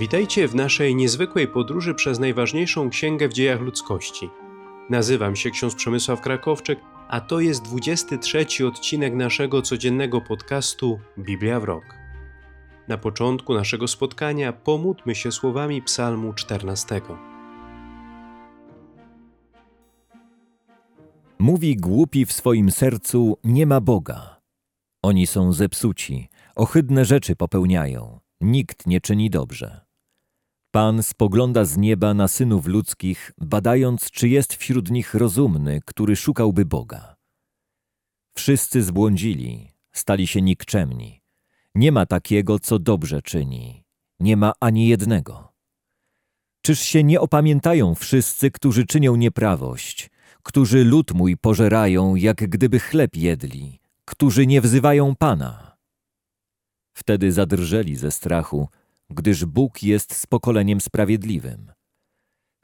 [0.00, 4.30] Witajcie w naszej niezwykłej podróży przez najważniejszą księgę w dziejach ludzkości.
[4.90, 11.64] Nazywam się ksiądz Przemysław Krakowczyk, a to jest 23 odcinek naszego codziennego podcastu Biblia w
[11.64, 11.84] rok.
[12.88, 17.00] Na początku naszego spotkania pomódlmy się słowami Psalmu 14.
[21.38, 24.40] Mówi głupi w swoim sercu: Nie ma Boga.
[25.02, 29.89] Oni są zepsuci, ohydne rzeczy popełniają, nikt nie czyni dobrze.
[30.72, 36.64] Pan spogląda z nieba na synów ludzkich, badając, czy jest wśród nich rozumny, który szukałby
[36.64, 37.16] Boga.
[38.36, 41.20] Wszyscy zbłądzili, stali się nikczemni.
[41.74, 43.84] Nie ma takiego, co dobrze czyni.
[44.20, 45.52] Nie ma ani jednego.
[46.62, 50.10] Czyż się nie opamiętają wszyscy, którzy czynią nieprawość,
[50.42, 55.76] którzy lud mój pożerają, jak gdyby chleb jedli, którzy nie wzywają Pana?
[56.92, 58.68] Wtedy zadrżeli ze strachu,
[59.10, 61.72] gdyż Bóg jest z pokoleniem sprawiedliwym.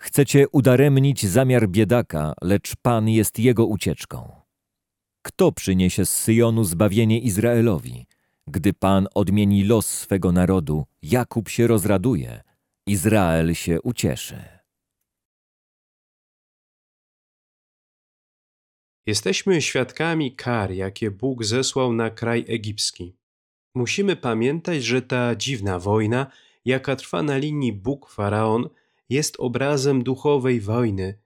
[0.03, 4.33] Chcecie udaremnić zamiar biedaka, lecz Pan jest jego ucieczką.
[5.23, 8.07] Kto przyniesie z Syjonu zbawienie Izraelowi?
[8.47, 12.43] Gdy Pan odmieni los swego narodu, Jakub się rozraduje,
[12.87, 14.45] Izrael się ucieszy.
[19.07, 23.16] Jesteśmy świadkami kar, jakie Bóg zesłał na kraj egipski.
[23.77, 26.27] Musimy pamiętać, że ta dziwna wojna,
[26.65, 28.69] jaka trwa na linii Bóg-Faraon,
[29.09, 31.19] jest obrazem duchowej wojny,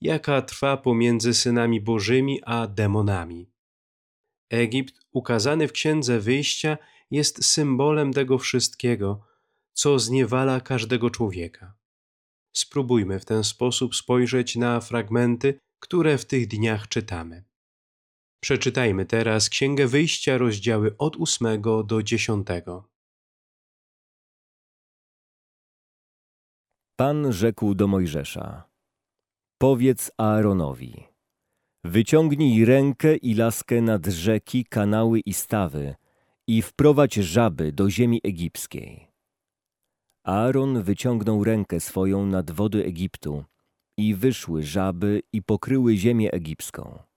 [0.00, 3.50] jaka trwa pomiędzy synami bożymi a demonami.
[4.50, 6.78] Egipt, ukazany w Księdze Wyjścia,
[7.10, 9.20] jest symbolem tego wszystkiego,
[9.72, 11.74] co zniewala każdego człowieka.
[12.52, 17.44] Spróbujmy w ten sposób spojrzeć na fragmenty, które w tych dniach czytamy.
[18.44, 22.46] Przeczytajmy teraz Księgę Wyjścia, rozdziały od 8 do 10.
[26.96, 28.68] Pan rzekł do Mojżesza:
[29.58, 31.04] Powiedz Aaronowi:
[31.84, 35.94] Wyciągnij rękę i laskę nad rzeki, kanały i stawy
[36.46, 39.08] i wprowadź żaby do ziemi egipskiej.
[40.24, 43.44] Aaron wyciągnął rękę swoją nad wody Egiptu
[43.98, 47.13] i wyszły żaby i pokryły ziemię egipską.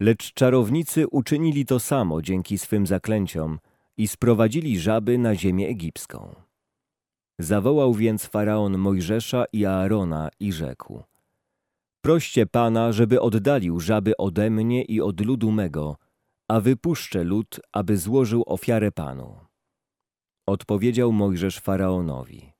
[0.00, 3.58] Lecz czarownicy uczynili to samo dzięki swym zaklęciom
[3.96, 6.34] i sprowadzili żaby na ziemię egipską.
[7.38, 11.02] Zawołał więc faraon Mojżesza i Aarona i rzekł:
[12.00, 15.96] Proście Pana, żeby oddalił żaby ode mnie i od ludu mego,
[16.48, 19.36] a wypuszczę lud, aby złożył ofiarę Panu.
[20.46, 22.55] Odpowiedział Mojżesz faraonowi: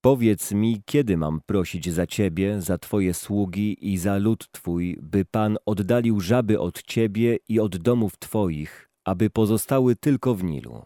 [0.00, 5.24] Powiedz mi, kiedy mam prosić za ciebie, za twoje sługi i za lud twój, by
[5.24, 10.84] Pan oddalił żaby od ciebie i od domów twoich, aby pozostały tylko w Nilu.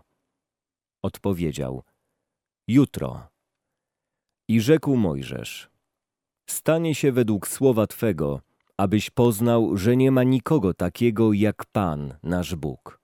[1.02, 1.82] Odpowiedział:
[2.68, 3.28] Jutro.
[4.48, 5.70] I rzekł Mojżesz:
[6.50, 8.40] Stanie się według słowa twego,
[8.76, 13.00] abyś poznał, że nie ma nikogo takiego jak Pan, nasz Bóg.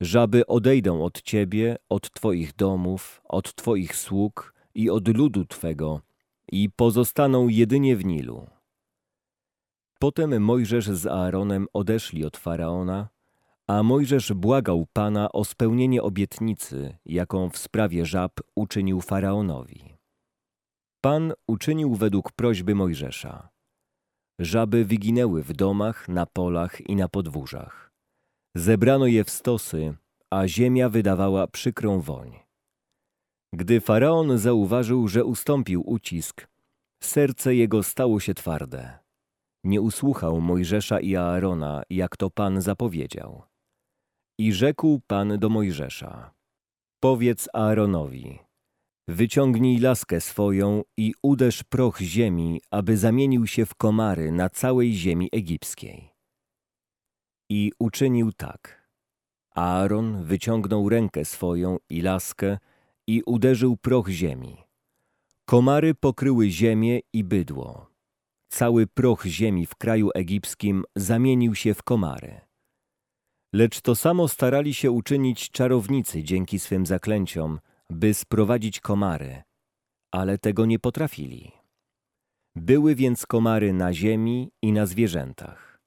[0.00, 6.00] Żaby odejdą od ciebie, od twoich domów, od twoich sług i od ludu Twego
[6.52, 8.46] i pozostaną jedynie w Nilu.
[9.98, 13.08] Potem Mojżesz z Aaronem odeszli od Faraona,
[13.66, 19.96] a Mojżesz błagał Pana o spełnienie obietnicy, jaką w sprawie żab uczynił Faraonowi.
[21.00, 23.48] Pan uczynił według prośby Mojżesza.
[24.38, 27.92] Żaby wyginęły w domach, na polach i na podwórzach.
[28.54, 29.94] Zebrano je w stosy,
[30.30, 32.43] a ziemia wydawała przykrą woń.
[33.56, 36.48] Gdy faraon zauważył, że ustąpił ucisk,
[37.02, 38.98] serce jego stało się twarde.
[39.64, 43.42] Nie usłuchał Mojżesza i Aarona, jak to Pan zapowiedział.
[44.38, 46.34] I rzekł Pan do Mojżesza:
[47.00, 48.38] Powiedz Aaronowi:
[49.08, 55.28] Wyciągnij laskę swoją i uderz proch ziemi, aby zamienił się w komary na całej ziemi
[55.32, 56.10] egipskiej.
[57.50, 58.90] I uczynił tak.
[59.54, 62.58] Aaron wyciągnął rękę swoją i laskę
[63.06, 64.56] i uderzył proch ziemi.
[65.44, 67.90] Komary pokryły ziemię i bydło.
[68.48, 72.40] Cały proch ziemi w kraju egipskim zamienił się w komary.
[73.52, 77.60] Lecz to samo starali się uczynić czarownicy dzięki swym zaklęciom,
[77.90, 79.42] by sprowadzić komary,
[80.12, 81.52] ale tego nie potrafili.
[82.56, 85.80] Były więc komary na ziemi i na zwierzętach.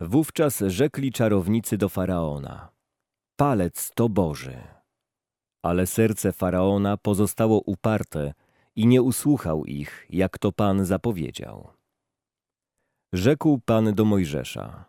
[0.00, 2.68] Wówczas rzekli czarownicy do Faraona:
[3.36, 4.71] Palec to Boży.
[5.62, 8.34] Ale serce Faraona pozostało uparte
[8.76, 11.70] i nie usłuchał ich, jak to Pan zapowiedział.
[13.12, 14.84] Rzekł Pan do Mojżesza: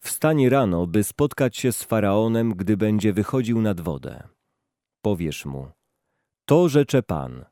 [0.00, 4.28] Wstań rano, by spotkać się z Faraonem, gdy będzie wychodził nad wodę.
[5.02, 5.68] Powiesz mu:
[6.44, 7.44] To rzecze Pan.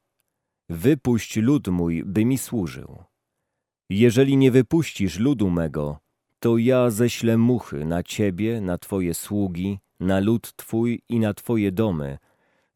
[0.68, 3.04] Wypuść lud mój, by mi służył.
[3.90, 5.98] Jeżeli nie wypuścisz ludu mego,
[6.38, 11.72] to ja ześlę muchy na ciebie, na twoje sługi, na lud twój i na twoje
[11.72, 12.18] domy,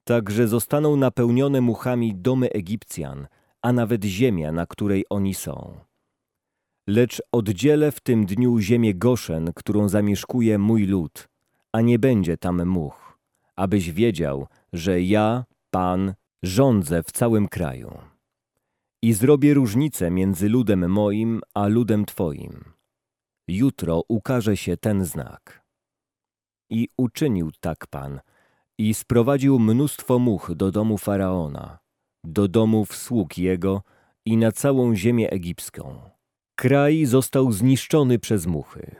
[0.09, 3.27] tak że zostaną napełnione muchami domy Egipcjan,
[3.63, 5.81] a nawet ziemia, na której oni są.
[6.87, 11.29] Lecz oddzielę w tym dniu ziemię Goszen, którą zamieszkuje mój lud,
[11.73, 13.19] a nie będzie tam much,
[13.57, 17.99] abyś wiedział, że ja, Pan, rządzę w całym kraju.
[19.03, 22.65] I zrobię różnicę między ludem moim a ludem Twoim.
[23.49, 25.65] Jutro ukaże się ten znak.
[26.71, 28.21] I uczynił tak Pan,
[28.79, 31.79] i sprowadził mnóstwo much do domu Faraona,
[32.25, 33.83] do domów sług jego
[34.25, 36.01] i na całą ziemię egipską.
[36.57, 38.97] Kraj został zniszczony przez muchy.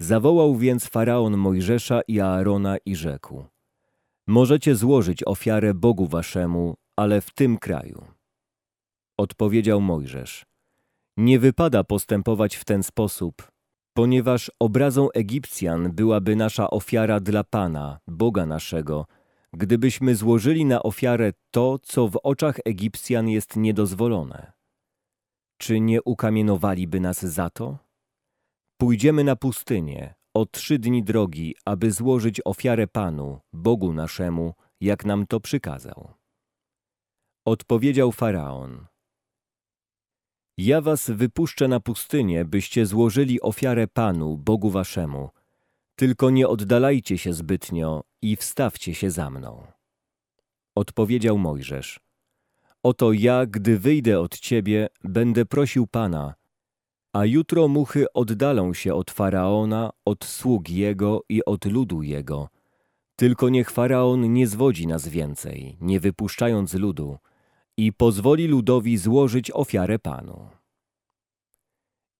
[0.00, 3.44] Zawołał więc Faraon Mojżesza i Aarona i rzekł
[4.26, 8.04] Możecie złożyć ofiarę Bogu waszemu, ale w tym kraju.
[9.18, 10.46] Odpowiedział Mojżesz
[11.16, 13.50] Nie wypada postępować w ten sposób,
[13.98, 19.06] ponieważ obrazą Egipcjan byłaby nasza ofiara dla Pana, Boga naszego,
[19.52, 24.52] gdybyśmy złożyli na ofiarę to, co w oczach Egipcjan jest niedozwolone.
[25.56, 27.78] Czy nie ukamienowaliby nas za to?
[28.80, 35.26] Pójdziemy na pustynię, o trzy dni drogi, aby złożyć ofiarę Panu, Bogu naszemu, jak nam
[35.26, 36.10] to przykazał.
[37.44, 38.86] Odpowiedział Faraon.
[40.58, 45.28] Ja was wypuszczę na pustynię, byście złożyli ofiarę Panu, Bogu waszemu.
[45.96, 49.66] Tylko nie oddalajcie się zbytnio i wstawcie się za mną.
[50.74, 52.00] Odpowiedział Mojżesz.
[52.82, 56.34] Oto ja, gdy wyjdę od ciebie, będę prosił Pana,
[57.12, 62.48] a jutro muchy oddalą się od Faraona, od sług jego i od ludu jego.
[63.16, 67.18] Tylko niech Faraon nie zwodzi nas więcej, nie wypuszczając ludu,
[67.78, 70.48] i pozwoli ludowi złożyć ofiarę Panu.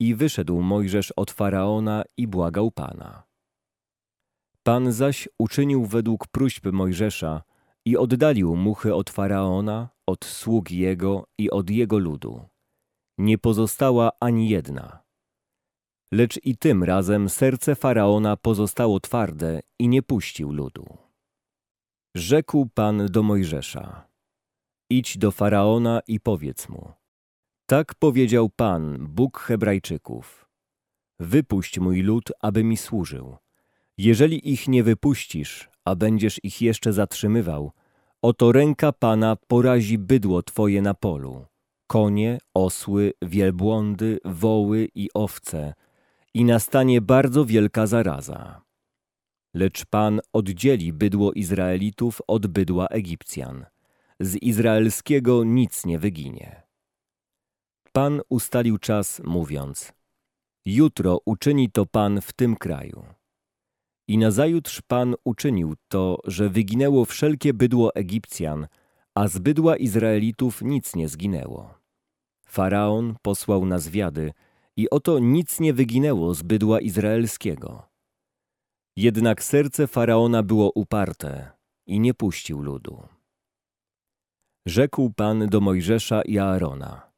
[0.00, 3.22] I wyszedł Mojżesz od Faraona i błagał Pana.
[4.62, 7.42] Pan zaś uczynił według próśb Mojżesza
[7.84, 12.48] i oddalił muchy od Faraona, od sług jego i od jego ludu.
[13.18, 15.02] Nie pozostała ani jedna.
[16.12, 20.98] Lecz i tym razem serce Faraona pozostało twarde i nie puścił ludu.
[22.16, 24.07] Rzekł Pan do Mojżesza:
[24.90, 26.92] Idź do Faraona i powiedz mu:
[27.66, 30.48] Tak powiedział Pan, Bóg Hebrajczyków:
[31.20, 33.36] Wypuść mój lud, aby mi służył.
[33.98, 37.72] Jeżeli ich nie wypuścisz, a będziesz ich jeszcze zatrzymywał,
[38.22, 41.46] oto ręka Pana porazi bydło Twoje na polu,
[41.86, 45.74] konie, osły, wielbłądy, woły i owce,
[46.34, 48.62] i nastanie bardzo wielka zaraza.
[49.54, 53.66] Lecz Pan oddzieli bydło Izraelitów od bydła Egipcjan.
[54.20, 56.62] Z izraelskiego nic nie wyginie.
[57.92, 59.92] Pan ustalił czas, mówiąc:
[60.64, 63.04] Jutro uczyni to Pan w tym kraju.
[64.08, 68.66] I nazajutrz Pan uczynił to, że wyginęło wszelkie bydło Egipcjan,
[69.14, 71.74] a z bydła Izraelitów nic nie zginęło.
[72.46, 74.32] Faraon posłał na zwiady
[74.76, 77.82] i oto nic nie wyginęło z bydła izraelskiego.
[78.96, 81.50] Jednak serce Faraona było uparte
[81.86, 83.17] i nie puścił ludu.
[84.66, 87.10] Rzekł Pan do Mojżesza i Aarona: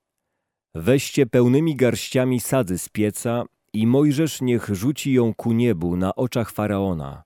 [0.74, 6.52] Weźcie pełnymi garściami sadzy z pieca i Mojżesz niech rzuci ją ku niebu na oczach
[6.52, 7.22] Faraona,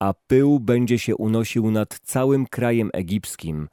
[0.00, 3.68] a pył będzie się unosił nad całym krajem egipskim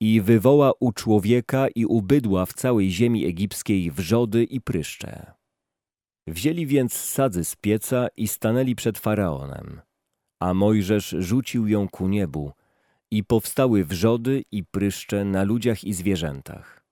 [0.00, 5.32] i wywoła u człowieka i u bydła w całej ziemi egipskiej wrzody i pryszcze.
[6.26, 9.80] Wzięli więc sadzy z pieca i stanęli przed Faraonem,
[10.40, 12.52] a Mojżesz rzucił ją ku niebu
[13.14, 16.84] i powstały wrzody i pryszcze na ludziach i zwierzętach.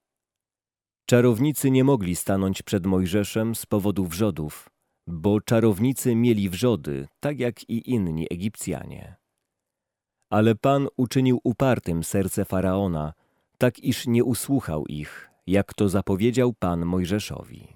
[1.07, 4.71] Czarownicy nie mogli stanąć przed Mojżeszem z powodu wrzodów,
[5.07, 9.17] bo czarownicy mieli wrzody, tak jak i inni Egipcjanie.
[10.31, 13.13] Ale Pan uczynił upartym serce Faraona,
[13.59, 17.69] tak iż nie usłuchał ich, jak to zapowiedział Pan Mojżeszowi.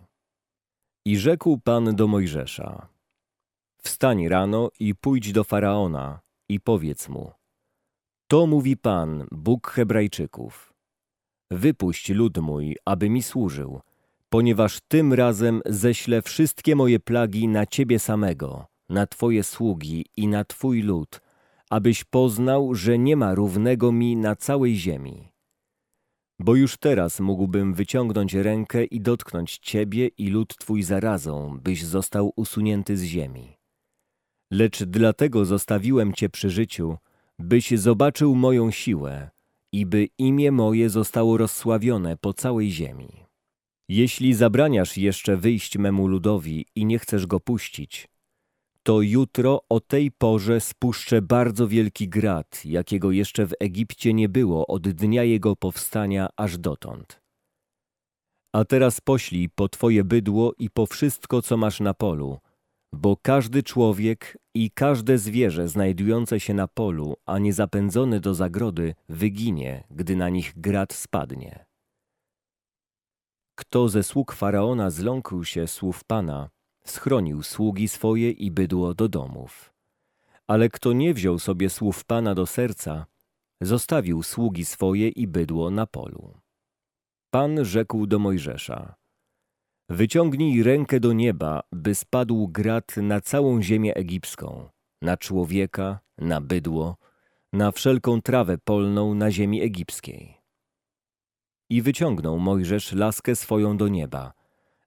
[1.06, 2.88] I rzekł Pan do Mojżesza,
[3.82, 7.32] Wstań rano i pójdź do Faraona i powiedz mu,
[8.28, 10.72] to mówi Pan, Bóg Hebrajczyków.
[11.50, 13.80] Wypuść lud mój, aby mi służył,
[14.28, 20.44] ponieważ tym razem ześlę wszystkie moje plagi na Ciebie samego, na Twoje sługi i na
[20.44, 21.20] Twój lud,
[21.70, 25.32] abyś poznał, że nie ma równego mi na całej ziemi.
[26.38, 32.32] Bo już teraz mógłbym wyciągnąć rękę i dotknąć Ciebie i lud Twój zarazą, byś został
[32.36, 33.56] usunięty z ziemi.
[34.50, 36.96] Lecz dlatego zostawiłem Cię przy życiu,
[37.38, 39.30] byś zobaczył moją siłę
[39.72, 43.08] i by imię moje zostało rozsławione po całej ziemi.
[43.88, 48.08] Jeśli zabraniasz jeszcze wyjść memu ludowi i nie chcesz go puścić,
[48.82, 54.66] to jutro o tej porze spuszczę bardzo wielki grad, jakiego jeszcze w Egipcie nie było
[54.66, 57.20] od dnia jego powstania aż dotąd.
[58.52, 62.38] A teraz poślij po twoje bydło i po wszystko, co masz na polu,
[62.92, 68.94] bo każdy człowiek i każde zwierzę znajdujące się na polu, a nie zapędzone do zagrody,
[69.08, 71.66] wyginie, gdy na nich grad spadnie.
[73.54, 76.50] Kto ze sług Faraona zląkł się słów Pana,
[76.86, 79.72] schronił sługi swoje i bydło do domów.
[80.46, 83.06] Ale kto nie wziął sobie słów Pana do serca,
[83.60, 86.40] zostawił sługi swoje i bydło na polu.
[87.30, 88.94] Pan rzekł do Mojżesza,
[89.88, 94.68] wyciągnij rękę do nieba, by spadł grad na całą ziemię egipską,
[95.02, 96.96] na człowieka, na bydło,
[97.52, 100.36] na wszelką trawę polną na ziemi egipskiej.
[101.70, 104.32] I wyciągnął Mojżesz laskę swoją do nieba,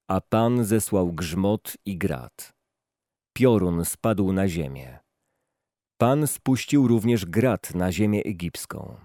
[0.08, 2.54] a Pan zesłał grzmot i grad.
[3.34, 5.00] Piorun spadł na ziemię.
[5.98, 8.98] Pan spuścił również grad na ziemię egipską.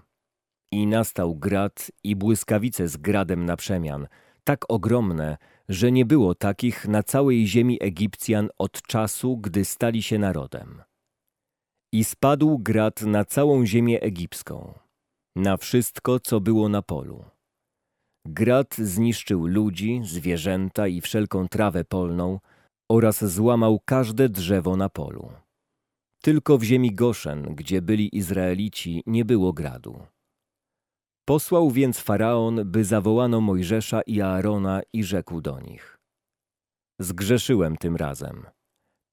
[0.71, 4.07] I nastał grad i błyskawice z gradem na przemian,
[4.45, 5.37] tak ogromne,
[5.69, 10.83] że nie było takich na całej ziemi Egipcjan od czasu, gdy stali się narodem.
[11.93, 14.73] I spadł grad na całą ziemię egipską,
[15.35, 17.25] na wszystko, co było na polu.
[18.27, 22.39] Grad zniszczył ludzi, zwierzęta i wszelką trawę polną
[22.91, 25.31] oraz złamał każde drzewo na polu.
[26.21, 30.14] Tylko w ziemi Goszen, gdzie byli Izraelici, nie było gradu.
[31.25, 35.97] Posłał więc Faraon, by zawołano Mojżesza i Aarona i rzekł do nich.
[36.99, 38.45] Zgrzeszyłem tym razem.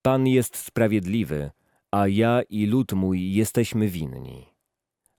[0.02, 1.50] Pan jest sprawiedliwy,
[1.90, 4.46] a ja i lud mój jesteśmy winni.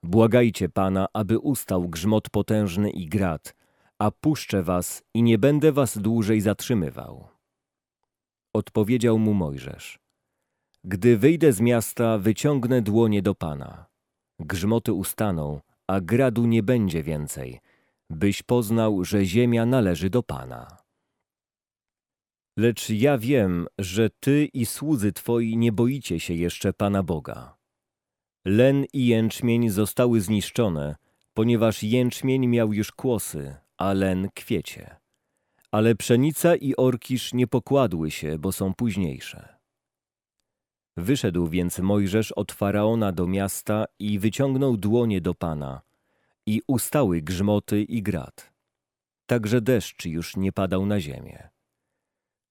[0.03, 3.55] Błagajcie Pana, aby ustał grzmot potężny i grad,
[3.99, 7.27] a puszczę was i nie będę was dłużej zatrzymywał.
[8.53, 9.99] Odpowiedział mu Mojżesz.
[10.83, 13.85] Gdy wyjdę z miasta, wyciągnę dłonie do Pana.
[14.39, 17.59] Grzmoty ustaną, a gradu nie będzie więcej,
[18.09, 20.77] byś poznał, że ziemia należy do Pana.
[22.57, 27.57] Lecz ja wiem, że ty i słudzy twoi nie boicie się jeszcze Pana Boga.
[28.45, 30.95] Len i jęczmień zostały zniszczone,
[31.33, 34.95] ponieważ jęczmień miał już kłosy, a len kwiecie.
[35.71, 39.52] Ale pszenica i orkisz nie pokładły się, bo są późniejsze.
[40.97, 45.81] Wyszedł więc Mojżesz od Faraona do miasta i wyciągnął dłonie do Pana
[46.45, 48.53] i ustały grzmoty i grad.
[49.25, 51.49] Także deszcz już nie padał na ziemię.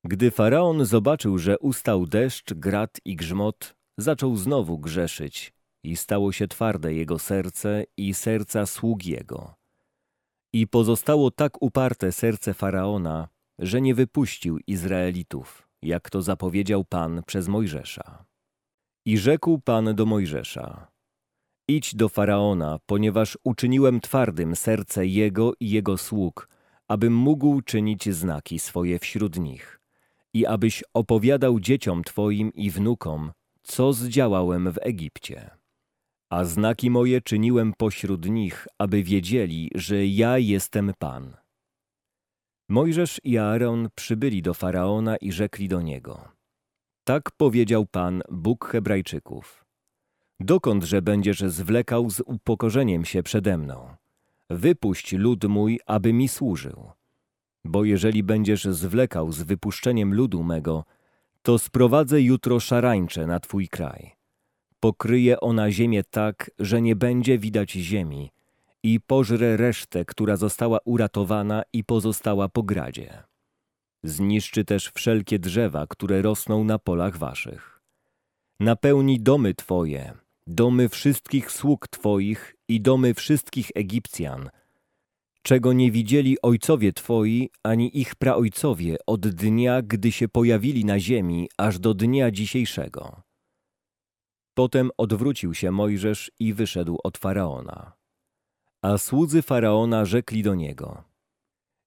[0.05, 5.53] Gdy Faraon zobaczył, że ustał deszcz, grad i grzmot, zaczął znowu grzeszyć
[5.85, 9.55] i stało się twarde jego serce i serca sług jego.
[10.53, 17.49] I pozostało tak uparte serce Faraona, że nie wypuścił Izraelitów, jak to zapowiedział Pan przez
[17.49, 18.32] Mojżesza.
[19.05, 20.93] I rzekł Pan do Mojżesza,
[21.69, 26.49] idź do Faraona, ponieważ uczyniłem twardym serce jego i jego sług,
[26.89, 29.81] abym mógł czynić znaki swoje wśród nich
[30.35, 33.33] i abyś opowiadał dzieciom Twoim i wnukom,
[33.63, 35.51] co zdziałałem w Egipcie.
[36.31, 41.37] A znaki moje czyniłem pośród nich, aby wiedzieli, że ja jestem Pan.
[42.69, 46.29] Mojżesz i Aaron przybyli do Faraona i rzekli do niego.
[47.05, 49.65] Tak powiedział Pan, Bóg Hebrajczyków.
[50.41, 53.95] Dokądże będziesz zwlekał z upokorzeniem się przede mną?
[54.51, 56.91] Wypuść lud mój, aby mi służył.
[57.65, 60.85] Bo jeżeli będziesz zwlekał z wypuszczeniem ludu mego,
[61.43, 64.13] to sprowadzę jutro szarańcze na twój kraj.
[64.81, 68.31] Pokryje ona ziemię tak, że nie będzie widać ziemi
[68.83, 73.32] i pożre resztę, która została uratowana i pozostała po gradzie.
[74.05, 77.81] Zniszczy też wszelkie drzewa, które rosną na polach waszych.
[78.61, 80.13] Napełni domy twoje,
[80.47, 84.51] domy wszystkich sług twoich i domy wszystkich Egipcjan,
[85.43, 91.49] czego nie widzieli ojcowie twoi ani ich praojcowie od dnia, gdy się pojawili na ziemi,
[91.59, 93.23] aż do dnia dzisiejszego.
[94.55, 97.93] Potem odwrócił się Mojżesz i wyszedł od Faraona.
[98.83, 101.05] A słudzy Faraona rzekli do niego,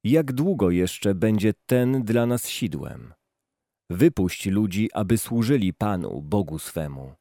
[0.05, 3.13] jak długo jeszcze będzie ten dla nas sidłem?
[3.89, 7.13] Wypuść ludzi, aby służyli Panu, Bogu swemu.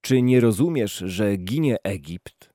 [0.00, 2.50] Czy nie rozumiesz, że ginie Egipt?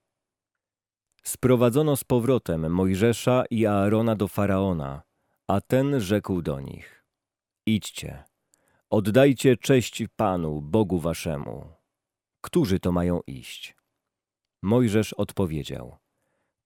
[1.24, 5.02] Sprowadzono z powrotem Mojżesza i Aarona do Faraona,
[5.48, 7.06] a ten rzekł do nich,
[7.66, 8.24] idźcie,
[8.90, 11.68] oddajcie cześć Panu, Bogu waszemu.
[12.42, 13.76] Którzy to mają iść?
[14.64, 15.98] Mojżesz odpowiedział,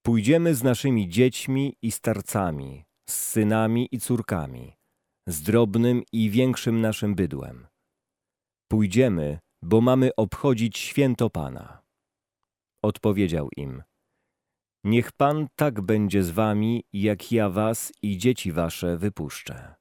[0.02, 4.74] Pójdziemy z naszymi dziećmi i starcami, z synami i córkami,
[5.28, 7.68] z drobnym i większym naszym bydłem.
[8.72, 11.82] Pójdziemy, bo mamy obchodzić święto Pana.
[12.84, 13.84] Odpowiedział im,
[14.84, 19.76] niech Pan tak będzie z wami, jak ja was i dzieci wasze wypuszczę.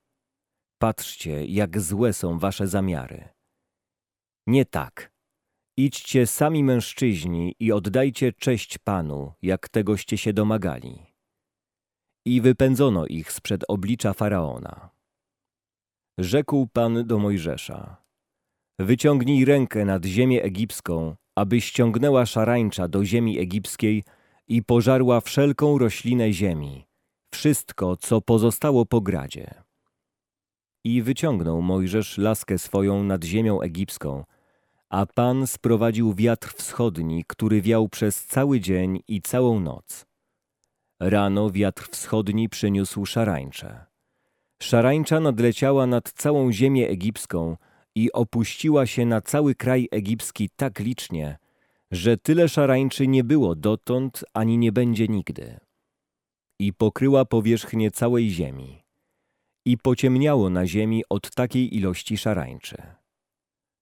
[0.78, 3.28] Patrzcie, jak złe są wasze zamiary.
[4.46, 5.12] Nie tak.
[5.76, 11.07] Idźcie sami mężczyźni i oddajcie cześć Panu, jak tegoście się domagali.
[12.28, 14.90] I wypędzono ich sprzed oblicza Faraona.
[16.18, 17.96] Rzekł Pan do Mojżesza,
[18.78, 24.04] wyciągnij rękę nad ziemię egipską, aby ściągnęła szarańcza do ziemi egipskiej
[24.48, 26.86] i pożarła wszelką roślinę ziemi,
[27.34, 29.54] wszystko, co pozostało po gradzie.
[30.84, 34.24] I wyciągnął Mojżesz laskę swoją nad ziemią egipską,
[34.88, 40.07] a Pan sprowadził wiatr wschodni, który wiał przez cały dzień i całą noc.
[41.00, 43.86] Rano wiatr wschodni przyniósł szarańcze.
[44.62, 47.56] Szarańcza nadleciała nad całą ziemię egipską
[47.94, 51.38] i opuściła się na cały kraj egipski tak licznie,
[51.90, 55.60] że tyle szarańczy nie było dotąd, ani nie będzie nigdy.
[56.58, 58.82] I pokryła powierzchnię całej ziemi.
[59.64, 62.82] I pociemniało na ziemi od takiej ilości szarańczy.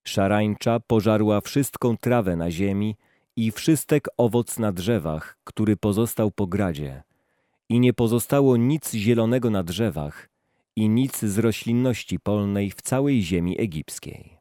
[0.06, 2.96] Szarańcza pożarła wszystką trawę na ziemi
[3.36, 7.05] i wszystek owoc na drzewach, który pozostał po gradzie.
[7.68, 10.28] I nie pozostało nic zielonego na drzewach
[10.76, 14.38] i nic z roślinności polnej w całej ziemi egipskiej.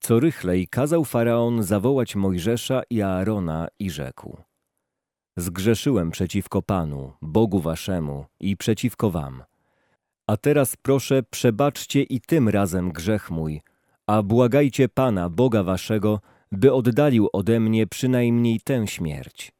[0.00, 4.36] Co rychlej kazał Faraon zawołać Mojżesza i Aarona i rzekł
[5.36, 9.42] Zgrzeszyłem przeciwko Panu, Bogu waszemu i przeciwko wam.
[10.26, 13.60] A teraz proszę przebaczcie i tym razem grzech mój,
[14.06, 16.20] a błagajcie Pana, Boga waszego,
[16.52, 19.52] by oddalił ode mnie przynajmniej tę śmierć.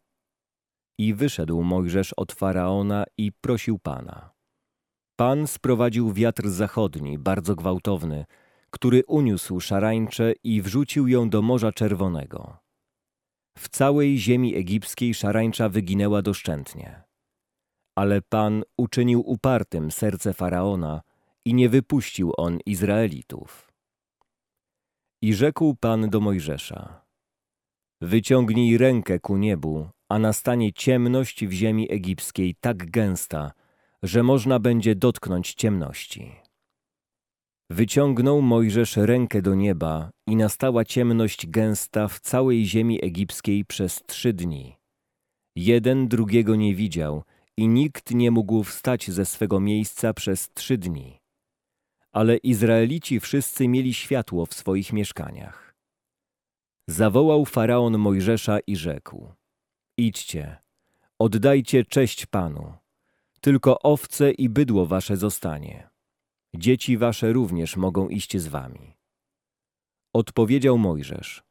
[1.03, 4.31] I wyszedł Mojżesz od Faraona i prosił Pana.
[5.17, 8.25] Pan sprowadził wiatr zachodni, bardzo gwałtowny,
[8.71, 12.59] który uniósł szarańczę i wrzucił ją do Morza Czerwonego.
[13.59, 17.03] W całej ziemi egipskiej szarańcza wyginęła doszczętnie.
[17.99, 21.03] Ale Pan uczynił upartym serce Faraona
[21.45, 23.73] i nie wypuścił on Izraelitów.
[25.23, 27.05] I rzekł Pan do Mojżesza,
[28.01, 33.53] wyciągnij rękę ku niebu, a nastanie ciemność w ziemi egipskiej tak gęsta,
[34.03, 36.33] że można będzie dotknąć ciemności.
[37.71, 44.33] Wyciągnął Mojżesz rękę do nieba i nastała ciemność gęsta w całej ziemi egipskiej przez trzy
[44.33, 44.77] dni.
[45.57, 47.23] Jeden drugiego nie widział
[47.57, 51.21] i nikt nie mógł wstać ze swego miejsca przez trzy dni.
[52.13, 55.75] Ale Izraelici wszyscy mieli światło w swoich mieszkaniach.
[56.89, 59.42] Zawołał Faraon Mojżesza i rzekł:
[59.97, 60.57] Idźcie,
[61.19, 62.73] oddajcie cześć Panu,
[63.41, 65.93] tylko owce i bydło wasze zostanie
[66.55, 68.97] Dzieci wasze również mogą iść z wami.
[70.13, 71.43] Odpowiedział Mojżesz.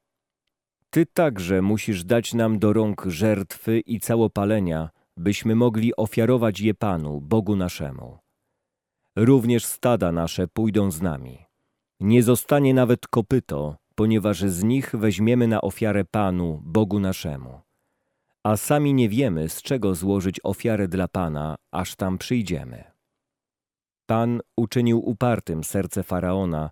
[0.90, 7.22] Ty także musisz dać nam do rąk żertwy i całopalenia, byśmy mogli ofiarować je Panu,
[7.22, 8.18] Bogu naszemu.
[9.16, 11.46] Również stada nasze pójdą z nami.
[12.00, 17.62] Nie zostanie nawet kopyto, ponieważ z nich weźmiemy na ofiarę Panu, Bogu naszemu.
[18.44, 22.92] A sami nie wiemy, z czego złożyć ofiarę dla Pana, aż tam przyjdziemy.
[24.10, 26.70] Pan uczynił upartym serce Faraona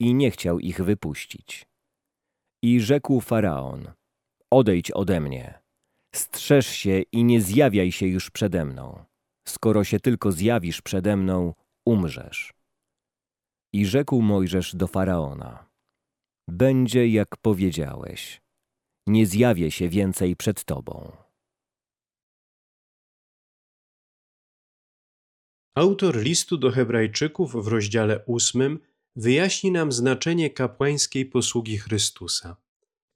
[0.00, 1.66] i nie chciał ich wypuścić.
[2.62, 3.92] I rzekł Faraon,
[4.50, 5.62] odejdź ode mnie,
[6.14, 9.04] strzeż się i nie zjawiaj się już przede mną.
[9.48, 11.54] Skoro się tylko zjawisz przede mną,
[11.86, 12.52] umrzesz.
[13.72, 15.68] I rzekł Mojżesz do Faraona,
[16.48, 18.40] będzie jak powiedziałeś,
[19.08, 21.12] nie zjawię się więcej przed tobą.
[25.74, 28.78] Autor listu do Hebrajczyków w rozdziale ósmym
[29.16, 32.56] wyjaśni nam znaczenie kapłańskiej posługi Chrystusa.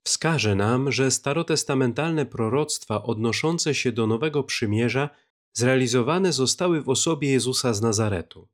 [0.07, 5.09] Wskaże nam, że starotestamentalne proroctwa odnoszące się do Nowego Przymierza
[5.53, 8.47] zrealizowane zostały w osobie Jezusa z Nazaretu.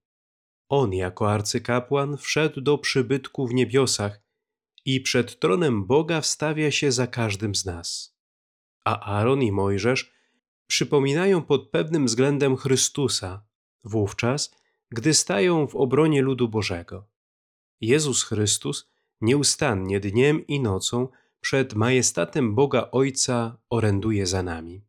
[0.69, 4.21] On jako arcykapłan wszedł do przybytku w niebiosach
[4.85, 8.17] i przed tronem Boga wstawia się za każdym z nas.
[8.85, 10.11] A Aaron i Mojżesz
[10.67, 13.45] przypominają pod pewnym względem Chrystusa,
[13.83, 14.55] wówczas,
[14.91, 17.07] gdy stają w obronie ludu Bożego.
[17.81, 21.07] Jezus Chrystus nieustannie dniem i nocą
[21.41, 24.81] przed majestatem Boga Ojca oręduje za nami.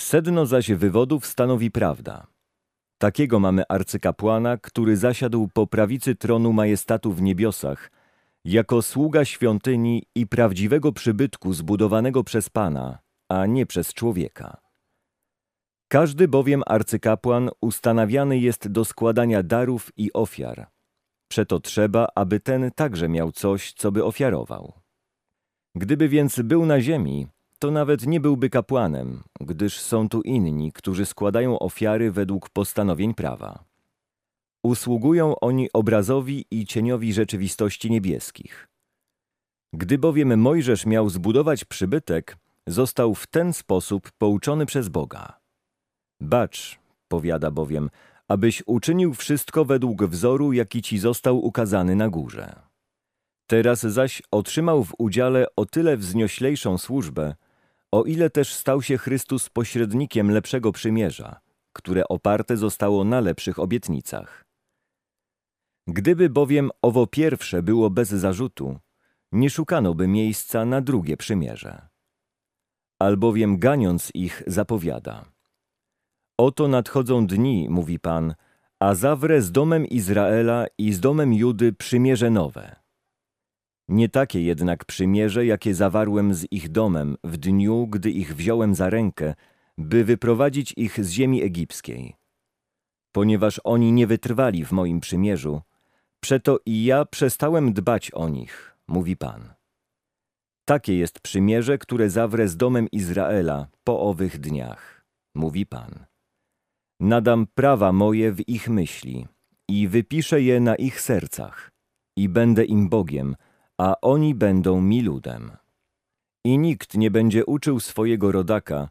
[0.00, 2.26] Sedno zaś wywodów stanowi prawda.
[2.98, 7.90] Takiego mamy arcykapłana, który zasiadł po prawicy tronu majestatu w niebiosach
[8.44, 14.56] jako sługa świątyni i prawdziwego przybytku zbudowanego przez Pana, a nie przez człowieka.
[15.88, 20.70] Każdy bowiem arcykapłan ustanawiany jest do składania darów i ofiar.
[21.28, 24.72] Przeto trzeba, aby ten także miał coś, co by ofiarował.
[25.74, 27.26] Gdyby więc był na ziemi,
[27.58, 33.64] to nawet nie byłby kapłanem, gdyż są tu inni, którzy składają ofiary według postanowień prawa.
[34.62, 38.68] Usługują oni obrazowi i cieniowi rzeczywistości niebieskich.
[39.72, 45.38] Gdy bowiem Mojżesz miał zbudować przybytek, został w ten sposób pouczony przez Boga.
[46.20, 47.90] Bacz, powiada bowiem,
[48.28, 52.68] abyś uczynił wszystko według wzoru, jaki ci został ukazany na górze.
[53.46, 57.34] Teraz zaś otrzymał w udziale o tyle wznioślejszą służbę,
[57.92, 61.40] o ile też stał się Chrystus pośrednikiem lepszego przymierza,
[61.72, 64.44] które oparte zostało na lepszych obietnicach.
[65.86, 68.78] Gdyby bowiem owo pierwsze było bez zarzutu,
[69.32, 71.88] nie szukano by miejsca na drugie przymierze.
[72.98, 75.24] Albowiem ganiąc ich zapowiada.
[76.38, 78.34] Oto nadchodzą dni, mówi Pan,
[78.80, 82.76] a zawrę z domem Izraela i z domem Judy przymierze nowe.
[83.88, 88.90] Nie takie jednak przymierze, jakie zawarłem z ich domem w dniu, gdy ich wziąłem za
[88.90, 89.34] rękę,
[89.78, 92.14] by wyprowadzić ich z ziemi egipskiej.
[93.12, 95.60] Ponieważ oni nie wytrwali w moim przymierzu,
[96.20, 99.54] przeto i ja przestałem dbać o nich, mówi Pan.
[100.64, 106.04] Takie jest przymierze, które zawrę z domem Izraela po owych dniach, mówi Pan.
[107.00, 109.26] Nadam prawa moje w ich myśli
[109.68, 111.70] i wypiszę je na ich sercach
[112.16, 113.36] i będę im Bogiem,
[113.78, 115.56] a oni będą mi ludem.
[116.44, 118.88] I nikt nie będzie uczył swojego rodaka,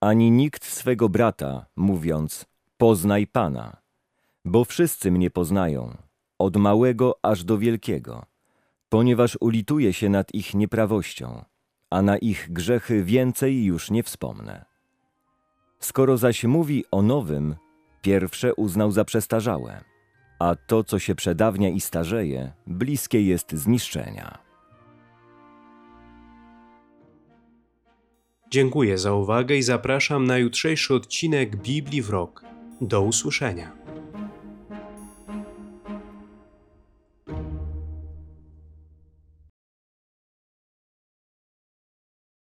[0.00, 3.76] ani nikt swego brata, mówiąc, poznaj Pana,
[4.44, 5.96] bo wszyscy mnie poznają,
[6.38, 8.26] od małego aż do wielkiego,
[8.88, 11.44] ponieważ ulituję się nad ich nieprawością,
[11.90, 14.64] a na ich grzechy więcej już nie wspomnę.
[15.80, 17.56] Skoro zaś mówi o nowym,
[18.02, 19.84] pierwsze uznał za przestarzałe,
[20.40, 24.38] a to, co się przedawnia i starzeje, bliskie jest zniszczenia.
[28.50, 32.44] Dziękuję za uwagę i zapraszam na jutrzejszy odcinek Biblii w rok.
[32.80, 33.79] Do usłyszenia.